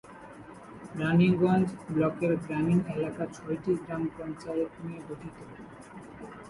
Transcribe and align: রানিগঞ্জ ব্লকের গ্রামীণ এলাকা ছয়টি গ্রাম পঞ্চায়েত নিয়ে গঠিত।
রানিগঞ্জ 0.95 1.67
ব্লকের 1.87 2.31
গ্রামীণ 2.43 2.79
এলাকা 2.95 3.23
ছয়টি 3.35 3.71
গ্রাম 3.83 4.03
পঞ্চায়েত 4.15 4.71
নিয়ে 4.83 5.01
গঠিত। 5.07 5.37